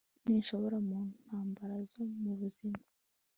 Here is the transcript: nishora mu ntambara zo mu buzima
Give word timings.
nishora 0.27 0.77
mu 0.87 0.99
ntambara 1.25 1.75
zo 1.91 2.01
mu 2.21 2.33
buzima 2.39 2.79